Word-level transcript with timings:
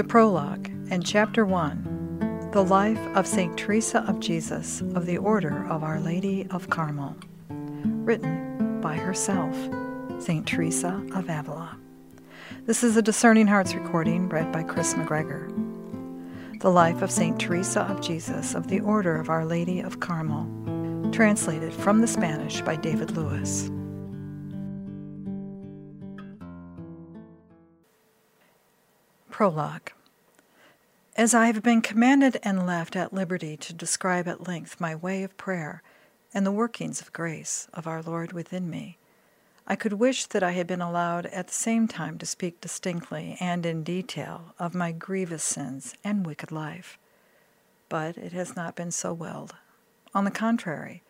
The 0.00 0.08
Prologue 0.08 0.68
and 0.90 1.04
Chapter 1.04 1.44
1 1.44 2.52
The 2.52 2.64
Life 2.64 2.98
of 3.14 3.26
St. 3.26 3.54
Teresa 3.58 3.98
of 4.08 4.18
Jesus 4.18 4.80
of 4.94 5.04
the 5.04 5.18
Order 5.18 5.66
of 5.68 5.84
Our 5.84 6.00
Lady 6.00 6.46
of 6.50 6.70
Carmel. 6.70 7.14
Written 7.50 8.80
by 8.80 8.94
herself, 8.96 9.54
St. 10.18 10.46
Teresa 10.46 11.06
of 11.14 11.28
Avila. 11.28 11.76
This 12.64 12.82
is 12.82 12.96
a 12.96 13.02
Discerning 13.02 13.46
Hearts 13.46 13.74
recording 13.74 14.30
read 14.30 14.50
by 14.50 14.62
Chris 14.62 14.94
McGregor. 14.94 15.50
The 16.60 16.70
Life 16.70 17.02
of 17.02 17.10
St. 17.10 17.38
Teresa 17.38 17.82
of 17.82 18.00
Jesus 18.00 18.54
of 18.54 18.68
the 18.68 18.80
Order 18.80 19.16
of 19.16 19.28
Our 19.28 19.44
Lady 19.44 19.80
of 19.80 20.00
Carmel. 20.00 21.10
Translated 21.12 21.74
from 21.74 22.00
the 22.00 22.08
Spanish 22.08 22.62
by 22.62 22.76
David 22.76 23.10
Lewis. 23.10 23.70
Prologue. 29.40 29.92
As 31.16 31.32
I 31.32 31.46
have 31.46 31.62
been 31.62 31.80
commanded 31.80 32.36
and 32.42 32.66
left 32.66 32.94
at 32.94 33.14
liberty 33.14 33.56
to 33.56 33.72
describe 33.72 34.28
at 34.28 34.46
length 34.46 34.78
my 34.78 34.94
way 34.94 35.22
of 35.22 35.34
prayer 35.38 35.82
and 36.34 36.44
the 36.44 36.52
workings 36.52 37.00
of 37.00 37.14
grace 37.14 37.66
of 37.72 37.86
our 37.86 38.02
Lord 38.02 38.34
within 38.34 38.68
me, 38.68 38.98
I 39.66 39.76
could 39.76 39.94
wish 39.94 40.26
that 40.26 40.42
I 40.42 40.50
had 40.50 40.66
been 40.66 40.82
allowed 40.82 41.24
at 41.24 41.46
the 41.46 41.54
same 41.54 41.88
time 41.88 42.18
to 42.18 42.26
speak 42.26 42.60
distinctly 42.60 43.38
and 43.40 43.64
in 43.64 43.82
detail 43.82 44.54
of 44.58 44.74
my 44.74 44.92
grievous 44.92 45.42
sins 45.42 45.94
and 46.04 46.26
wicked 46.26 46.52
life. 46.52 46.98
But 47.88 48.18
it 48.18 48.32
has 48.32 48.54
not 48.54 48.76
been 48.76 48.90
so 48.90 49.14
willed. 49.14 49.54
On 50.14 50.24
the 50.24 50.30
contrary, 50.30 51.02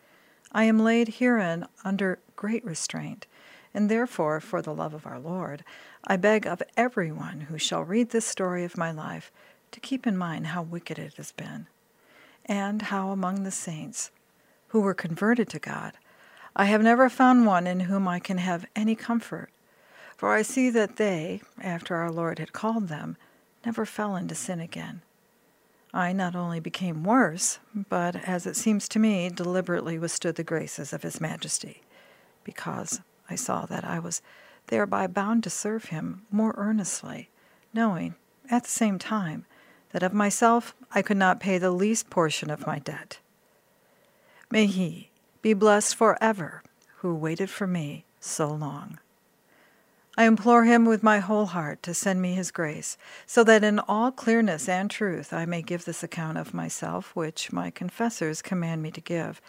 I 0.52 0.62
am 0.66 0.78
laid 0.78 1.14
herein 1.14 1.66
under 1.82 2.20
great 2.36 2.64
restraint 2.64 3.26
and 3.72 3.90
therefore, 3.90 4.40
for 4.40 4.62
the 4.62 4.74
love 4.74 4.94
of 4.94 5.06
our 5.06 5.18
Lord, 5.18 5.64
I 6.04 6.16
beg 6.16 6.46
of 6.46 6.62
everyone 6.76 7.42
who 7.42 7.58
shall 7.58 7.82
read 7.82 8.10
this 8.10 8.26
story 8.26 8.64
of 8.64 8.76
my 8.76 8.90
life 8.90 9.30
to 9.72 9.80
keep 9.80 10.06
in 10.06 10.16
mind 10.16 10.48
how 10.48 10.62
wicked 10.62 10.98
it 10.98 11.14
has 11.14 11.32
been, 11.32 11.66
and 12.46 12.82
how 12.82 13.10
among 13.10 13.42
the 13.42 13.50
saints 13.50 14.10
who 14.68 14.80
were 14.80 14.94
converted 14.94 15.48
to 15.50 15.58
God, 15.58 15.92
I 16.56 16.64
have 16.66 16.82
never 16.82 17.08
found 17.08 17.46
one 17.46 17.66
in 17.66 17.80
whom 17.80 18.08
I 18.08 18.18
can 18.18 18.38
have 18.38 18.66
any 18.74 18.94
comfort. 18.94 19.50
For 20.16 20.34
I 20.34 20.42
see 20.42 20.68
that 20.70 20.96
they, 20.96 21.40
after 21.62 21.96
our 21.96 22.10
Lord 22.10 22.38
had 22.38 22.52
called 22.52 22.88
them, 22.88 23.16
never 23.64 23.86
fell 23.86 24.16
into 24.16 24.34
sin 24.34 24.60
again. 24.60 25.02
I 25.94 26.12
not 26.12 26.36
only 26.36 26.60
became 26.60 27.04
worse, 27.04 27.58
but, 27.74 28.16
as 28.28 28.46
it 28.46 28.56
seems 28.56 28.88
to 28.90 28.98
me, 28.98 29.28
deliberately 29.28 29.98
withstood 29.98 30.36
the 30.36 30.44
graces 30.44 30.92
of 30.92 31.02
His 31.02 31.20
Majesty, 31.20 31.82
because 32.44 33.00
I 33.30 33.36
saw 33.36 33.64
that 33.66 33.84
I 33.84 33.98
was 34.00 34.20
thereby 34.66 35.06
bound 35.06 35.44
to 35.44 35.50
serve 35.50 35.86
him 35.86 36.22
more 36.30 36.54
earnestly, 36.56 37.30
knowing, 37.72 38.16
at 38.50 38.64
the 38.64 38.70
same 38.70 38.98
time, 38.98 39.46
that 39.90 40.02
of 40.02 40.12
myself 40.12 40.74
I 40.92 41.02
could 41.02 41.16
not 41.16 41.40
pay 41.40 41.58
the 41.58 41.70
least 41.70 42.10
portion 42.10 42.50
of 42.50 42.66
my 42.66 42.78
debt. 42.80 43.18
May 44.50 44.66
he 44.66 45.10
be 45.42 45.54
blessed 45.54 45.94
forever 45.94 46.62
who 46.98 47.14
waited 47.14 47.48
for 47.50 47.66
me 47.66 48.04
so 48.18 48.48
long. 48.48 48.98
I 50.18 50.24
implore 50.24 50.64
him 50.64 50.84
with 50.84 51.02
my 51.02 51.20
whole 51.20 51.46
heart 51.46 51.82
to 51.84 51.94
send 51.94 52.20
me 52.20 52.34
his 52.34 52.50
grace, 52.50 52.98
so 53.26 53.44
that 53.44 53.64
in 53.64 53.78
all 53.78 54.10
clearness 54.10 54.68
and 54.68 54.90
truth 54.90 55.32
I 55.32 55.46
may 55.46 55.62
give 55.62 55.84
this 55.84 56.02
account 56.02 56.36
of 56.36 56.52
myself 56.52 57.14
which 57.14 57.52
my 57.52 57.70
confessors 57.70 58.42
command 58.42 58.82
me 58.82 58.90
to 58.90 59.00
give, 59.00 59.40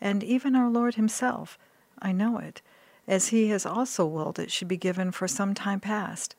and 0.00 0.22
even 0.22 0.54
our 0.54 0.68
Lord 0.68 0.96
himself, 0.96 1.56
I 2.00 2.12
know 2.12 2.38
it, 2.38 2.60
as 3.08 3.28
he 3.28 3.48
has 3.48 3.66
also 3.66 4.06
willed 4.06 4.38
it 4.38 4.52
should 4.52 4.68
be 4.68 4.76
given 4.76 5.10
for 5.10 5.26
some 5.26 5.54
time 5.54 5.80
past. 5.80 6.36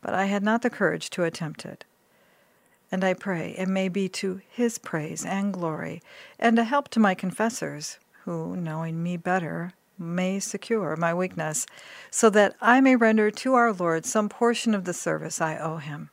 But 0.00 0.14
I 0.14 0.24
had 0.24 0.42
not 0.42 0.62
the 0.62 0.70
courage 0.70 1.10
to 1.10 1.24
attempt 1.24 1.64
it. 1.64 1.84
And 2.90 3.04
I 3.04 3.14
pray 3.14 3.54
it 3.56 3.68
may 3.68 3.88
be 3.88 4.08
to 4.08 4.40
his 4.48 4.78
praise 4.78 5.24
and 5.24 5.52
glory, 5.52 6.02
and 6.38 6.58
a 6.58 6.64
help 6.64 6.88
to 6.88 7.00
my 7.00 7.14
confessors, 7.14 7.98
who, 8.24 8.56
knowing 8.56 9.02
me 9.02 9.16
better, 9.16 9.74
may 9.96 10.40
secure 10.40 10.96
my 10.96 11.12
weakness, 11.12 11.66
so 12.10 12.30
that 12.30 12.56
I 12.60 12.80
may 12.80 12.96
render 12.96 13.30
to 13.30 13.54
our 13.54 13.72
Lord 13.72 14.06
some 14.06 14.28
portion 14.28 14.74
of 14.74 14.86
the 14.86 14.94
service 14.94 15.40
I 15.40 15.58
owe 15.58 15.76
him. 15.76 16.10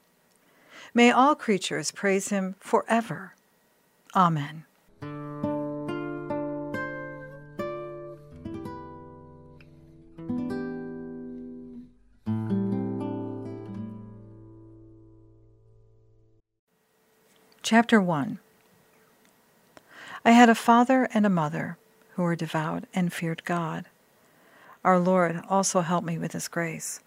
May 0.94 1.11
all 1.11 1.34
creatures 1.34 1.91
praise 1.91 2.29
him 2.29 2.56
forever. 2.59 3.34
Amen. 4.16 4.66
Chapter 17.69 18.00
1 18.00 18.39
I 20.23 20.31
had 20.31 20.47
a 20.47 20.55
father 20.55 21.09
and 21.13 21.25
a 21.25 21.29
mother 21.29 21.78
who 22.13 22.23
were 22.23 22.33
devout 22.33 22.85
and 22.94 23.11
feared 23.11 23.44
God. 23.44 23.88
Our 24.85 24.97
Lord 24.97 25.41
also 25.50 25.81
helped 25.81 26.07
me 26.07 26.17
with 26.17 26.31
His 26.31 26.47
grace. 26.47 27.01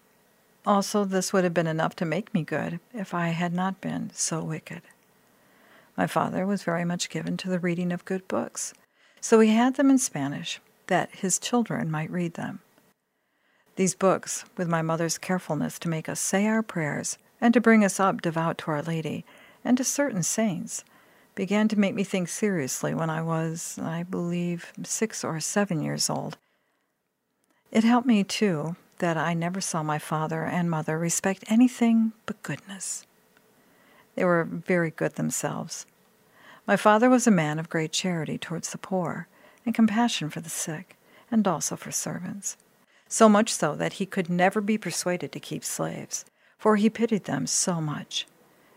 Also, 0.63 1.03
this 1.03 1.33
would 1.33 1.43
have 1.43 1.53
been 1.55 1.65
enough 1.65 1.95
to 1.95 2.05
make 2.05 2.31
me 2.31 2.43
good 2.43 2.79
if 2.93 3.11
I 3.11 3.29
had 3.29 3.55
not 3.55 3.81
been 3.81 4.11
so 4.13 4.43
wicked. 4.43 4.83
My 5.97 6.05
father 6.05 6.45
was 6.45 6.61
very 6.61 6.85
much 6.85 7.09
given 7.09 7.37
to 7.37 7.49
the 7.49 7.57
reading 7.57 7.91
of 7.91 8.05
good 8.05 8.27
books, 8.27 8.75
so 9.19 9.39
he 9.39 9.55
had 9.55 9.77
them 9.77 9.89
in 9.89 9.97
Spanish 9.97 10.61
that 10.85 11.09
his 11.09 11.39
children 11.39 11.89
might 11.89 12.11
read 12.11 12.35
them. 12.35 12.59
These 13.77 13.95
books, 13.95 14.45
with 14.57 14.67
my 14.67 14.83
mother's 14.83 15.17
carefulness 15.17 15.79
to 15.79 15.89
make 15.89 16.07
us 16.07 16.19
say 16.19 16.45
our 16.45 16.61
prayers 16.61 17.17
and 17.41 17.51
to 17.55 17.59
bring 17.59 17.83
us 17.83 17.99
up 17.99 18.21
devout 18.21 18.59
to 18.59 18.69
Our 18.69 18.83
Lady, 18.83 19.25
and 19.63 19.77
to 19.77 19.83
certain 19.83 20.23
saints, 20.23 20.83
began 21.35 21.67
to 21.67 21.79
make 21.79 21.95
me 21.95 22.03
think 22.03 22.27
seriously 22.27 22.93
when 22.93 23.09
I 23.09 23.21
was, 23.21 23.79
I 23.81 24.03
believe, 24.03 24.73
six 24.83 25.23
or 25.23 25.39
seven 25.39 25.81
years 25.81 26.09
old. 26.09 26.37
It 27.71 27.83
helped 27.83 28.07
me, 28.07 28.23
too, 28.23 28.75
that 28.97 29.17
I 29.17 29.33
never 29.33 29.61
saw 29.61 29.81
my 29.81 29.97
father 29.97 30.43
and 30.43 30.69
mother 30.69 30.99
respect 30.99 31.43
anything 31.47 32.13
but 32.25 32.43
goodness. 32.43 33.05
They 34.15 34.25
were 34.25 34.43
very 34.43 34.91
good 34.91 35.15
themselves. 35.15 35.85
My 36.67 36.75
father 36.75 37.09
was 37.09 37.25
a 37.25 37.31
man 37.31 37.57
of 37.59 37.69
great 37.69 37.91
charity 37.91 38.37
towards 38.37 38.71
the 38.71 38.77
poor 38.77 39.27
and 39.65 39.73
compassion 39.73 40.29
for 40.29 40.41
the 40.41 40.49
sick, 40.49 40.97
and 41.31 41.47
also 41.47 41.75
for 41.75 41.91
servants, 41.91 42.57
so 43.07 43.29
much 43.29 43.53
so 43.53 43.75
that 43.75 43.93
he 43.93 44.05
could 44.05 44.29
never 44.29 44.59
be 44.59 44.77
persuaded 44.77 45.31
to 45.31 45.39
keep 45.39 45.63
slaves, 45.63 46.25
for 46.57 46.75
he 46.75 46.89
pitied 46.89 47.23
them 47.23 47.47
so 47.47 47.79
much 47.79 48.27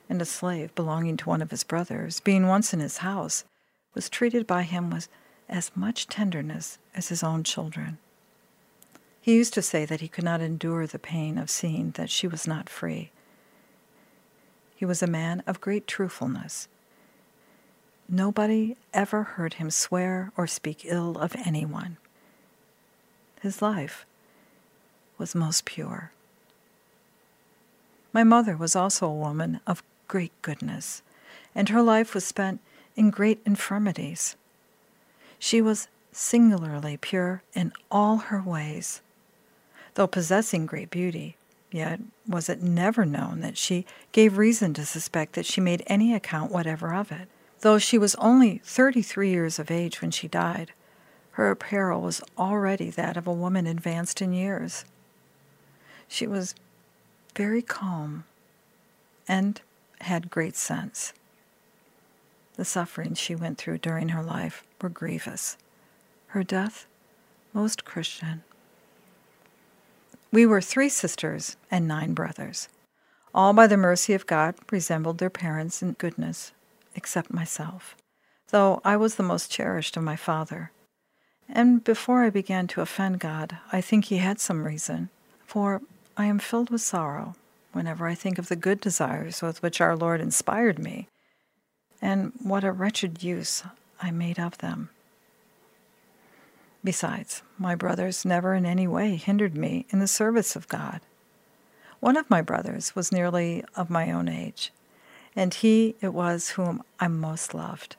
and 0.09 0.21
a 0.21 0.25
slave 0.25 0.75
belonging 0.75 1.17
to 1.19 1.29
one 1.29 1.43
of 1.43 1.51
his 1.51 1.65
brothers, 1.65 2.21
being 2.21 2.47
once 2.47 2.73
in 2.73 2.81
his 2.81 2.99
house, 2.99 3.45
was 3.95 4.09
treated 4.09 4.47
by 4.47 4.63
him 4.63 4.91
with 4.91 5.09
as 5.49 5.71
much 5.75 6.07
tenderness 6.09 6.79
as 6.95 7.09
his 7.09 7.23
own 7.23 7.43
children. 7.45 7.99
He 9.21 9.35
used 9.35 9.55
to 9.55 9.63
say 9.63 9.85
that 9.87 10.01
he 10.01 10.09
could 10.09 10.25
not 10.25 10.41
endure 10.41 10.87
the 10.87 10.99
pain 10.99 11.39
of 11.39 11.51
seeing 11.51 11.93
that 11.93 12.11
she 12.11 12.27
was 12.27 12.47
not 12.47 12.69
free. 12.69 13.11
He 14.77 14.85
was 14.85 15.03
a 15.03 15.07
man 15.07 15.43
of 15.47 15.61
great 15.61 15.87
truthfulness. 15.87 16.69
Nobody 18.09 18.77
ever 18.93 19.23
heard 19.23 19.55
him 19.55 19.71
swear 19.71 20.31
or 20.37 20.47
speak 20.47 20.83
ill 20.85 21.17
of 21.17 21.35
anyone. 21.47 21.97
His 23.41 23.63
life 23.63 24.05
was 25.17 25.35
most 25.35 25.65
pure. 25.65 26.13
My 28.15 28.23
mother 28.23 28.57
was 28.57 28.77
also 28.77 29.07
a 29.07 29.13
woman 29.13 29.61
of 29.67 29.83
great 30.07 30.33
goodness, 30.41 31.03
and 31.53 31.69
her 31.69 31.83
life 31.83 32.15
was 32.15 32.25
spent 32.25 32.61
in 32.95 33.11
great 33.11 33.41
infirmities. 33.45 34.37
She 35.41 35.61
was 35.61 35.89
singularly 36.13 36.97
pure 36.97 37.43
in 37.55 37.73
all 37.91 38.19
her 38.19 38.41
ways. 38.41 39.03
Though 39.95 40.07
possessing 40.07 40.65
great 40.65 40.91
beauty, 40.91 41.37
yet 41.73 41.99
was 42.29 42.49
it 42.49 42.63
never 42.63 43.05
known 43.05 43.41
that 43.41 43.59
she 43.59 43.85
gave 44.13 44.39
reason 44.39 44.75
to 44.75 44.87
suspect 44.87 45.33
that 45.33 45.45
she 45.45 45.61
made 45.61 45.83
any 45.89 46.15
account 46.15 46.53
whatever 46.53 46.95
of 46.95 47.11
it. 47.11 47.29
Though 47.63 47.79
she 47.79 47.99
was 47.99 48.15
only 48.17 48.61
thirty 48.65 49.03
three 49.03 49.31
years 49.31 49.59
of 49.59 49.73
age 49.73 50.01
when 50.01 50.13
she 50.13 50.29
died, 50.29 50.73
her 51.33 51.51
apparel 51.51 52.01
was 52.01 52.23
already 52.39 52.91
that 52.91 53.17
of 53.17 53.27
a 53.27 53.33
woman 53.33 53.67
advanced 53.67 54.23
in 54.23 54.33
years. 54.33 54.85
She 56.07 56.29
was 56.29 56.55
very 57.35 57.63
calm 57.63 58.25
and 59.27 59.61
had 60.03 60.31
great 60.31 60.57
sense. 60.57 61.13
The 62.57 62.65
sufferings 62.65 63.19
she 63.19 63.35
went 63.35 63.59
through 63.59 63.79
during 63.79 64.11
her 64.11 64.23
life 64.23 64.65
were 64.81 64.89
grievous. 64.89 65.57
Her 66.29 66.45
death, 66.45 66.87
most 67.53 67.85
Christian. 67.85 68.43
We 70.31 70.47
were 70.47 70.61
three 70.61 70.89
sisters 70.89 71.57
and 71.71 71.89
nine 71.89 72.15
brothers. 72.15 72.69
All, 73.35 73.53
by 73.53 73.67
the 73.67 73.77
mercy 73.77 74.15
of 74.15 74.27
God, 74.27 74.55
resembled 74.71 75.19
their 75.19 75.31
parents 75.31 75.83
in 75.83 75.93
goodness, 75.93 76.53
except 76.95 77.33
myself, 77.33 77.97
though 78.51 78.81
I 78.85 78.97
was 78.97 79.17
the 79.17 79.25
most 79.25 79.51
cherished 79.51 79.97
of 79.97 80.05
my 80.05 80.17
father. 80.17 80.71
And 81.49 81.83
before 81.83 82.23
I 82.23 82.31
began 82.31 82.69
to 82.69 82.81
offend 82.81 83.19
God, 83.19 83.59
I 83.73 83.81
think 83.81 84.07
he 84.07 84.19
had 84.19 84.41
some 84.41 84.65
reason, 84.65 85.09
for 85.45 85.83
I 86.17 86.27
am 86.27 86.39
filled 86.39 86.71
with 86.71 86.81
sorrow 86.81 87.35
whenever 87.73 88.07
I 88.07 88.15
think 88.15 88.39
of 88.39 88.49
the 88.49 88.57
good 88.57 88.81
desires 88.81 89.43
with 89.43 89.63
which 89.63 89.81
our 89.81 89.97
Lord 89.97 90.21
inspired 90.21 90.79
me, 90.79 91.09
and 92.01 92.33
what 92.41 92.63
a 92.63 92.71
wretched 92.71 93.25
use 93.25 93.65
I 94.01 94.13
made 94.13 94.39
of 94.39 94.59
them. 94.59 94.91
Besides, 96.85 97.43
my 97.59 97.75
brothers 97.75 98.25
never 98.25 98.55
in 98.55 98.65
any 98.65 98.87
way 98.87 99.17
hindered 99.17 99.57
me 99.57 99.87
in 99.91 99.99
the 99.99 100.07
service 100.07 100.55
of 100.55 100.69
God. 100.69 101.01
One 101.99 102.17
of 102.17 102.31
my 102.31 102.43
brothers 102.43 102.95
was 102.95 103.11
nearly 103.11 103.65
of 103.75 103.91
my 103.91 104.13
own 104.13 104.29
age, 104.29 104.73
and 105.35 105.53
he 105.53 105.97
it 106.01 106.15
was 106.15 106.51
whom 106.51 106.85
I 107.01 107.09
most 107.09 107.55
loved, 107.55 107.97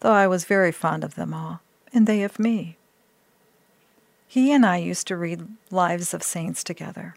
though 0.00 0.12
I 0.12 0.26
was 0.26 0.46
very 0.46 0.72
fond 0.72 1.04
of 1.04 1.14
them 1.14 1.32
all, 1.32 1.60
and 1.92 2.08
they 2.08 2.24
of 2.24 2.40
me. 2.40 2.76
He 4.26 4.50
and 4.50 4.64
I 4.66 4.78
used 4.78 5.06
to 5.08 5.16
read 5.16 5.46
Lives 5.70 6.14
of 6.14 6.22
Saints 6.22 6.64
together. 6.64 7.14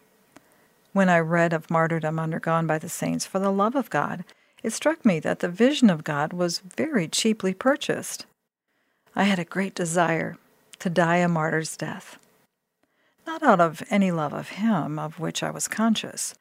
When 0.95 1.09
I 1.09 1.19
read 1.19 1.51
of 1.51 1.69
martyrdom 1.69 2.17
undergone 2.19 2.67
by 2.67 2.79
the 2.79 2.87
saints 2.87 3.25
for 3.25 3.37
the 3.39 3.51
love 3.51 3.75
of 3.75 3.89
God, 3.89 4.23
it 4.63 4.71
struck 4.71 5.03
me 5.03 5.19
that 5.19 5.39
the 5.39 5.49
vision 5.49 5.89
of 5.89 6.05
God 6.05 6.31
was 6.31 6.59
very 6.59 7.09
cheaply 7.09 7.53
purchased. 7.53 8.25
I 9.13 9.25
had 9.25 9.37
a 9.37 9.43
great 9.43 9.75
desire 9.75 10.37
to 10.79 10.89
die 10.89 11.17
a 11.17 11.27
martyr's 11.27 11.75
death. 11.75 12.17
Not 13.27 13.43
out 13.43 13.59
of 13.59 13.83
any 13.89 14.09
love 14.09 14.31
of 14.31 14.51
Him, 14.51 14.97
of 14.97 15.19
which 15.19 15.43
I 15.43 15.51
was 15.51 15.67
conscious, 15.67 16.33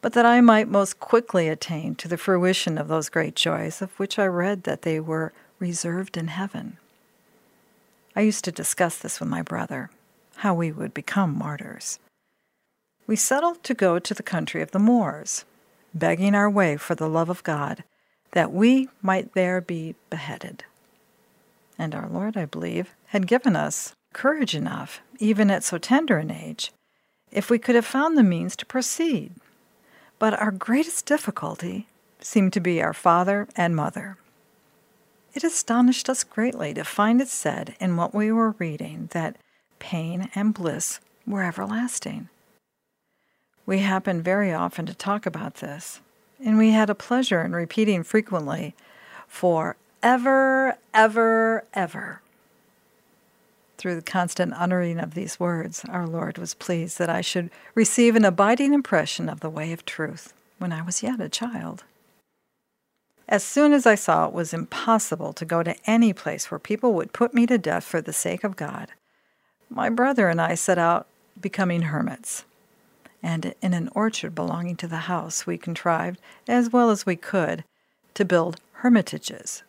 but 0.00 0.14
that 0.14 0.24
I 0.24 0.40
might 0.40 0.68
most 0.68 0.98
quickly 0.98 1.48
attain 1.48 1.94
to 1.96 2.08
the 2.08 2.16
fruition 2.16 2.78
of 2.78 2.88
those 2.88 3.10
great 3.10 3.36
joys 3.36 3.82
of 3.82 3.90
which 3.98 4.18
I 4.18 4.24
read 4.24 4.62
that 4.62 4.80
they 4.80 5.00
were 5.00 5.34
reserved 5.58 6.16
in 6.16 6.28
heaven. 6.28 6.78
I 8.16 8.22
used 8.22 8.44
to 8.44 8.52
discuss 8.52 8.96
this 8.96 9.20
with 9.20 9.28
my 9.28 9.42
brother, 9.42 9.90
how 10.36 10.54
we 10.54 10.72
would 10.72 10.94
become 10.94 11.36
martyrs. 11.36 11.98
We 13.06 13.16
settled 13.16 13.62
to 13.64 13.74
go 13.74 13.98
to 13.98 14.14
the 14.14 14.22
country 14.22 14.62
of 14.62 14.70
the 14.70 14.78
Moors, 14.78 15.44
begging 15.92 16.34
our 16.34 16.48
way 16.48 16.76
for 16.76 16.94
the 16.94 17.08
love 17.08 17.28
of 17.28 17.42
God, 17.42 17.84
that 18.32 18.52
we 18.52 18.88
might 19.02 19.34
there 19.34 19.60
be 19.60 19.94
beheaded. 20.08 20.64
And 21.78 21.94
our 21.94 22.08
Lord, 22.08 22.36
I 22.36 22.44
believe, 22.44 22.94
had 23.06 23.26
given 23.26 23.56
us 23.56 23.94
courage 24.12 24.54
enough, 24.54 25.00
even 25.18 25.50
at 25.50 25.64
so 25.64 25.78
tender 25.78 26.18
an 26.18 26.30
age, 26.30 26.72
if 27.30 27.50
we 27.50 27.58
could 27.58 27.74
have 27.74 27.86
found 27.86 28.16
the 28.16 28.22
means 28.22 28.54
to 28.56 28.66
proceed. 28.66 29.32
But 30.18 30.38
our 30.38 30.50
greatest 30.50 31.06
difficulty 31.06 31.88
seemed 32.20 32.52
to 32.52 32.60
be 32.60 32.80
our 32.80 32.92
father 32.92 33.48
and 33.56 33.74
mother. 33.74 34.16
It 35.34 35.42
astonished 35.42 36.08
us 36.08 36.24
greatly 36.24 36.74
to 36.74 36.84
find 36.84 37.20
it 37.20 37.28
said 37.28 37.74
in 37.80 37.96
what 37.96 38.14
we 38.14 38.30
were 38.30 38.54
reading 38.58 39.08
that 39.12 39.36
pain, 39.78 40.30
and 40.34 40.54
bliss 40.54 41.00
were 41.26 41.42
everlasting. 41.42 42.28
We 43.72 43.78
happened 43.78 44.22
very 44.22 44.52
often 44.52 44.84
to 44.84 44.92
talk 44.92 45.24
about 45.24 45.54
this, 45.54 46.02
and 46.44 46.58
we 46.58 46.72
had 46.72 46.90
a 46.90 46.94
pleasure 46.94 47.40
in 47.40 47.54
repeating 47.54 48.02
frequently, 48.02 48.74
for 49.26 49.76
ever, 50.02 50.76
ever, 50.92 51.64
ever. 51.72 52.20
Through 53.78 53.94
the 53.94 54.02
constant 54.02 54.52
uttering 54.54 54.98
of 54.98 55.14
these 55.14 55.40
words, 55.40 55.86
our 55.88 56.06
Lord 56.06 56.36
was 56.36 56.52
pleased 56.52 56.98
that 56.98 57.08
I 57.08 57.22
should 57.22 57.48
receive 57.74 58.14
an 58.14 58.26
abiding 58.26 58.74
impression 58.74 59.30
of 59.30 59.40
the 59.40 59.48
way 59.48 59.72
of 59.72 59.86
truth 59.86 60.34
when 60.58 60.70
I 60.70 60.82
was 60.82 61.02
yet 61.02 61.18
a 61.22 61.30
child. 61.30 61.84
As 63.26 63.42
soon 63.42 63.72
as 63.72 63.86
I 63.86 63.94
saw 63.94 64.26
it 64.26 64.34
was 64.34 64.52
impossible 64.52 65.32
to 65.32 65.46
go 65.46 65.62
to 65.62 65.74
any 65.86 66.12
place 66.12 66.50
where 66.50 66.58
people 66.58 66.92
would 66.92 67.14
put 67.14 67.32
me 67.32 67.46
to 67.46 67.56
death 67.56 67.84
for 67.84 68.02
the 68.02 68.12
sake 68.12 68.44
of 68.44 68.54
God, 68.54 68.88
my 69.70 69.88
brother 69.88 70.28
and 70.28 70.42
I 70.42 70.56
set 70.56 70.76
out 70.76 71.06
becoming 71.40 71.84
hermits. 71.84 72.44
And 73.22 73.54
in 73.62 73.72
an 73.72 73.88
orchard 73.94 74.34
belonging 74.34 74.76
to 74.76 74.88
the 74.88 75.08
house, 75.08 75.46
we 75.46 75.56
contrived, 75.56 76.20
as 76.48 76.72
well 76.72 76.90
as 76.90 77.06
we 77.06 77.16
could, 77.16 77.64
to 78.14 78.24
build 78.24 78.60
hermitages 78.72 79.62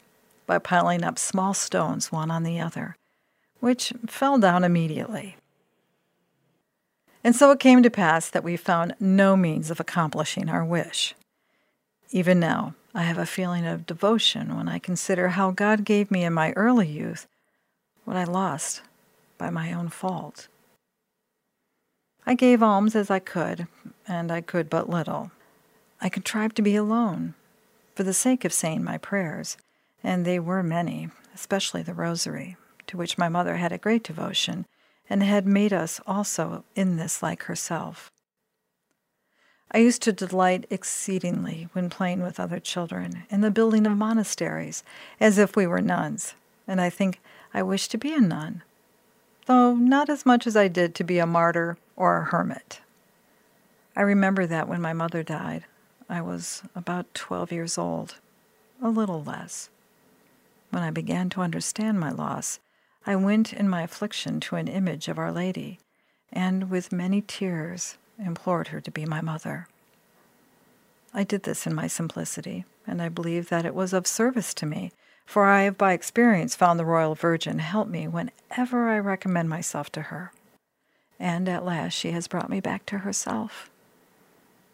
by 0.45 0.59
piling 0.59 1.03
up 1.03 1.19
small 1.19 1.53
stones 1.53 2.11
one 2.11 2.31
on 2.31 2.43
the 2.43 2.59
other, 2.59 2.97
which 3.59 3.93
fell 4.07 4.37
down 4.37 4.63
immediately. 4.63 5.37
And 7.23 7.35
so 7.35 7.51
it 7.51 7.59
came 7.59 7.83
to 7.83 7.89
pass 7.89 8.29
that 8.29 8.43
we 8.43 8.57
found 8.57 8.95
no 8.99 9.37
means 9.37 9.71
of 9.71 9.79
accomplishing 9.79 10.49
our 10.49 10.65
wish. 10.65 11.15
Even 12.11 12.39
now, 12.39 12.75
I 12.93 13.03
have 13.03 13.17
a 13.17 13.25
feeling 13.25 13.65
of 13.65 13.85
devotion 13.85 14.55
when 14.57 14.67
I 14.67 14.77
consider 14.77 15.29
how 15.29 15.51
God 15.51 15.85
gave 15.85 16.11
me 16.11 16.23
in 16.23 16.33
my 16.33 16.51
early 16.53 16.87
youth 16.87 17.27
what 18.03 18.17
I 18.17 18.25
lost 18.25 18.81
by 19.37 19.49
my 19.49 19.71
own 19.73 19.89
fault. 19.89 20.47
I 22.25 22.35
gave 22.35 22.63
alms 22.63 22.95
as 22.95 23.11
I 23.11 23.19
could, 23.19 23.67
and 24.07 24.31
I 24.31 24.41
could 24.41 24.69
but 24.69 24.89
little. 24.89 25.31
I 25.99 26.09
contrived 26.09 26.55
to 26.55 26.61
be 26.61 26.75
alone, 26.75 27.33
for 27.95 28.03
the 28.03 28.13
sake 28.13 28.45
of 28.45 28.53
saying 28.53 28.83
my 28.83 28.97
prayers, 28.97 29.57
and 30.03 30.25
they 30.25 30.39
were 30.39 30.63
many, 30.63 31.09
especially 31.35 31.81
the 31.83 31.93
rosary, 31.93 32.55
to 32.87 32.97
which 32.97 33.17
my 33.17 33.29
mother 33.29 33.57
had 33.57 33.71
a 33.71 33.77
great 33.77 34.03
devotion, 34.03 34.65
and 35.09 35.21
had 35.21 35.45
made 35.45 35.73
us 35.73 35.99
also 36.07 36.63
in 36.75 36.97
this 36.97 37.21
like 37.21 37.43
herself. 37.43 38.11
I 39.71 39.79
used 39.79 40.01
to 40.03 40.13
delight 40.13 40.65
exceedingly 40.69 41.67
when 41.73 41.89
playing 41.89 42.21
with 42.21 42.39
other 42.39 42.59
children 42.59 43.23
in 43.29 43.41
the 43.41 43.51
building 43.51 43.85
of 43.85 43.97
monasteries, 43.97 44.83
as 45.19 45.37
if 45.37 45.55
we 45.55 45.67
were 45.67 45.81
nuns, 45.81 46.35
and 46.67 46.79
I 46.79 46.89
think 46.89 47.19
I 47.53 47.63
wished 47.63 47.91
to 47.91 47.97
be 47.97 48.13
a 48.13 48.21
nun 48.21 48.63
though 49.45 49.75
not 49.75 50.09
as 50.09 50.25
much 50.25 50.47
as 50.47 50.55
I 50.55 50.67
did 50.67 50.95
to 50.95 51.03
be 51.03 51.19
a 51.19 51.25
martyr 51.25 51.77
or 51.95 52.17
a 52.17 52.25
hermit. 52.25 52.81
I 53.95 54.01
remember 54.01 54.45
that 54.45 54.67
when 54.67 54.81
my 54.81 54.93
mother 54.93 55.23
died, 55.23 55.65
I 56.09 56.21
was 56.21 56.63
about 56.75 57.13
12 57.13 57.51
years 57.51 57.77
old, 57.77 58.15
a 58.81 58.89
little 58.89 59.23
less. 59.23 59.69
When 60.71 60.83
I 60.83 60.89
began 60.89 61.29
to 61.31 61.41
understand 61.41 61.99
my 61.99 62.11
loss, 62.11 62.59
I 63.05 63.15
went 63.15 63.53
in 63.53 63.69
my 63.69 63.83
affliction 63.83 64.39
to 64.41 64.55
an 64.55 64.67
image 64.67 65.07
of 65.07 65.19
Our 65.19 65.31
Lady, 65.31 65.79
and 66.31 66.69
with 66.69 66.91
many 66.91 67.21
tears 67.21 67.97
implored 68.17 68.69
her 68.69 68.81
to 68.81 68.91
be 68.91 69.05
my 69.05 69.21
mother. 69.21 69.67
I 71.13 71.23
did 71.23 71.43
this 71.43 71.67
in 71.67 71.75
my 71.75 71.87
simplicity, 71.87 72.65
and 72.87 73.01
I 73.01 73.09
believe 73.09 73.49
that 73.49 73.65
it 73.65 73.75
was 73.75 73.93
of 73.93 74.07
service 74.07 74.53
to 74.55 74.65
me 74.65 74.91
for 75.25 75.45
I 75.45 75.63
have 75.63 75.77
by 75.77 75.93
experience 75.93 76.55
found 76.55 76.79
the 76.79 76.85
Royal 76.85 77.15
Virgin 77.15 77.59
help 77.59 77.87
me 77.87 78.07
whenever 78.07 78.89
I 78.89 78.99
recommend 78.99 79.49
myself 79.49 79.91
to 79.93 80.03
her. 80.03 80.31
And 81.19 81.47
at 81.47 81.65
last 81.65 81.93
she 81.93 82.11
has 82.11 82.27
brought 82.27 82.49
me 82.49 82.59
back 82.59 82.85
to 82.87 82.99
herself. 82.99 83.69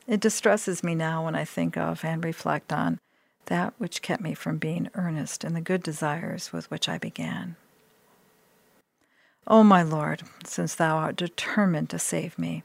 It 0.08 0.20
distresses 0.20 0.84
me 0.84 0.96
now 0.96 1.26
when 1.26 1.36
I 1.36 1.46
think 1.46 1.78
of 1.78 2.04
and 2.04 2.24
reflect 2.24 2.74
on 2.74 3.00
that 3.46 3.74
which 3.78 4.02
kept 4.02 4.22
me 4.22 4.34
from 4.34 4.58
being 4.58 4.90
earnest 4.96 5.44
in 5.44 5.54
the 5.54 5.62
good 5.62 5.84
desires 5.84 6.52
with 6.52 6.70
which 6.72 6.90
I 6.90 6.98
began. 6.98 7.56
O 9.48 9.64
my 9.64 9.82
Lord, 9.84 10.24
since 10.46 10.76
thou 10.76 10.98
art 10.98 11.16
determined 11.16 11.90
to 11.90 12.00
save 12.00 12.38
me, 12.38 12.64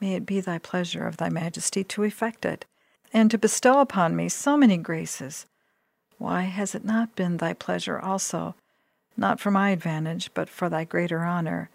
may 0.00 0.14
it 0.14 0.26
be 0.26 0.40
thy 0.40 0.58
pleasure 0.58 1.06
of 1.06 1.16
thy 1.16 1.28
majesty 1.28 1.82
to 1.84 2.04
effect 2.04 2.44
it, 2.44 2.64
and 3.12 3.30
to 3.30 3.38
bestow 3.38 3.80
upon 3.80 4.14
me 4.14 4.28
so 4.28 4.56
many 4.56 4.76
graces 4.76 5.46
why 6.18 6.42
has 6.42 6.74
it 6.74 6.84
not 6.84 7.14
been 7.14 7.36
thy 7.36 7.52
pleasure 7.52 7.98
also, 7.98 8.54
not 9.16 9.38
for 9.38 9.50
my 9.50 9.70
advantage, 9.70 10.30
but 10.34 10.48
for 10.48 10.68
thy 10.68 10.84
greater 10.84 11.24
honor, 11.24 11.68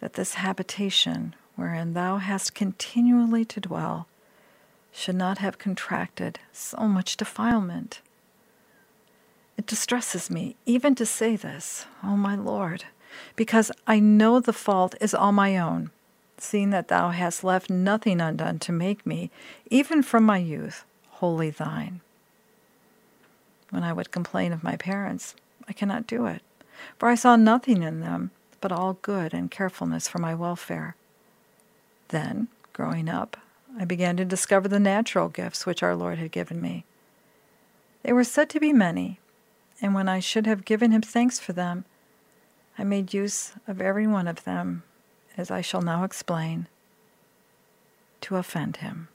that 0.00 0.14
this 0.14 0.34
habitation, 0.34 1.34
wherein 1.56 1.94
thou 1.94 2.18
hast 2.18 2.54
continually 2.54 3.44
to 3.44 3.60
dwell, 3.60 4.06
should 4.92 5.16
not 5.16 5.38
have 5.38 5.58
contracted 5.58 6.38
so 6.52 6.86
much 6.88 7.16
defilement? 7.16 8.00
It 9.56 9.66
distresses 9.66 10.30
me 10.30 10.56
even 10.66 10.94
to 10.96 11.06
say 11.06 11.36
this, 11.36 11.86
O 12.02 12.10
oh 12.10 12.16
my 12.16 12.34
Lord, 12.36 12.84
because 13.36 13.70
I 13.86 14.00
know 14.00 14.40
the 14.40 14.52
fault 14.52 14.94
is 15.00 15.14
all 15.14 15.32
my 15.32 15.56
own, 15.56 15.90
seeing 16.38 16.70
that 16.70 16.88
thou 16.88 17.10
hast 17.10 17.44
left 17.44 17.70
nothing 17.70 18.20
undone 18.20 18.58
to 18.60 18.72
make 18.72 19.06
me, 19.06 19.30
even 19.70 20.02
from 20.02 20.24
my 20.24 20.38
youth, 20.38 20.84
wholly 21.10 21.50
thine. 21.50 22.00
When 23.70 23.82
I 23.82 23.92
would 23.92 24.10
complain 24.10 24.52
of 24.52 24.64
my 24.64 24.76
parents, 24.76 25.34
I 25.68 25.72
cannot 25.72 26.06
do 26.06 26.26
it, 26.26 26.42
for 26.98 27.08
I 27.08 27.14
saw 27.14 27.36
nothing 27.36 27.82
in 27.82 28.00
them 28.00 28.30
but 28.64 28.72
all 28.72 28.94
good 29.02 29.34
and 29.34 29.50
carefulness 29.50 30.08
for 30.08 30.16
my 30.16 30.34
welfare. 30.34 30.96
Then, 32.08 32.48
growing 32.72 33.10
up, 33.10 33.36
I 33.78 33.84
began 33.84 34.16
to 34.16 34.24
discover 34.24 34.68
the 34.68 34.80
natural 34.80 35.28
gifts 35.28 35.66
which 35.66 35.82
our 35.82 35.94
Lord 35.94 36.16
had 36.16 36.32
given 36.32 36.62
me. 36.62 36.86
They 38.02 38.14
were 38.14 38.24
said 38.24 38.48
to 38.48 38.60
be 38.60 38.72
many, 38.72 39.20
and 39.82 39.94
when 39.94 40.08
I 40.08 40.18
should 40.18 40.46
have 40.46 40.64
given 40.64 40.92
him 40.92 41.02
thanks 41.02 41.38
for 41.38 41.52
them, 41.52 41.84
I 42.78 42.84
made 42.84 43.12
use 43.12 43.52
of 43.68 43.82
every 43.82 44.06
one 44.06 44.26
of 44.26 44.44
them, 44.44 44.82
as 45.36 45.50
I 45.50 45.60
shall 45.60 45.82
now 45.82 46.02
explain, 46.02 46.66
to 48.22 48.36
offend 48.36 48.78
him. 48.78 49.08